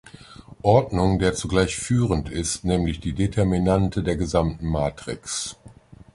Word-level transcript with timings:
Ordnung, 0.63 1.19
der 1.19 1.35
zugleich 1.35 1.75
"führend" 1.75 2.27
ist, 2.27 2.65
nämlich 2.65 2.99
die 3.01 3.13
Determinante 3.13 4.01
der 4.01 4.15
gesamten 4.17 4.65
Matrix. 4.65 5.57